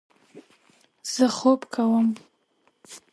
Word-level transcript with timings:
زه 1.13 1.25
خوب 1.37 1.61
کوم 1.73 2.07